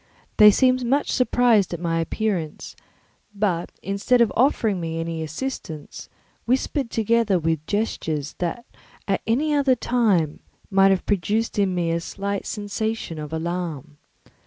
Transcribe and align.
They 0.37 0.49
seemed 0.49 0.83
much 0.83 1.11
surprised 1.11 1.75
at 1.75 1.79
my 1.79 1.99
appearance, 1.99 2.75
but 3.35 3.71
instead 3.83 4.19
of 4.19 4.33
offering 4.35 4.79
me 4.81 4.99
any 4.99 5.21
assistance, 5.21 6.09
whispered 6.45 6.89
together 6.89 7.37
with 7.37 7.63
gestures 7.67 8.33
that 8.39 8.65
at 9.07 9.21
any 9.27 9.53
other 9.53 9.75
time 9.75 10.39
might 10.71 10.89
have 10.89 11.05
produced 11.05 11.59
in 11.59 11.75
me 11.75 11.91
a 11.91 11.99
slight 11.99 12.47
sensation 12.47 13.19
of 13.19 13.31
alarm. 13.31 13.99